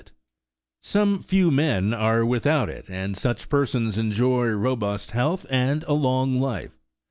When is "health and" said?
5.11-5.83